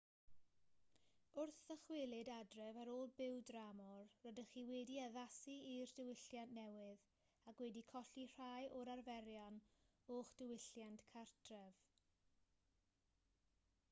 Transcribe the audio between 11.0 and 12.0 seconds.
cartref